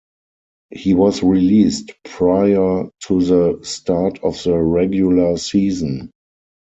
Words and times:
He 0.71 0.95
was 0.95 1.21
released 1.21 1.91
prior 2.03 2.89
to 3.01 3.23
the 3.23 3.59
start 3.63 4.17
of 4.23 4.41
the 4.41 4.57
regular 4.57 5.37
season. 5.37 6.09